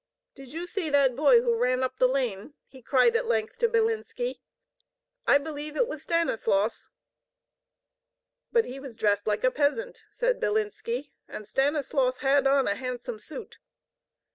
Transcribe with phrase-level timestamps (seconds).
[0.33, 3.69] "Did you see that boy who ran up the lane?" he cried at length to
[3.69, 4.39] Bilinski.
[5.27, 6.89] "I believe it was Stanislaus."
[8.51, 11.11] "But he was dressed like a peasant," said Bilinski.
[11.27, 13.59] "And Stanislaus had on a handsome suit."